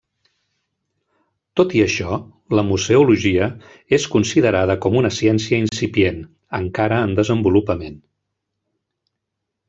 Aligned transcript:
Tot 1.59 1.73
i 1.79 1.81
això, 1.85 2.15
la 2.59 2.63
museologia 2.69 3.49
és 3.97 4.07
considerada 4.15 4.77
com 4.85 4.97
una 5.01 5.11
ciència 5.17 5.59
incipient, 5.65 6.17
encara 6.61 6.97
en 7.09 7.13
desenvolupament. 7.21 8.01